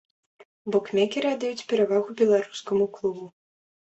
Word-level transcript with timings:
Букмекеры 0.75 1.27
аддаюць 1.33 1.67
перавагу 1.73 2.17
беларускаму 2.23 2.85
клубу. 2.97 3.25